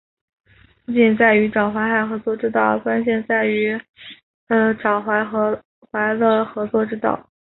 [0.83, 3.79] 不仅在于找准合作之道，关键在于
[4.83, 7.29] 找准了合作之道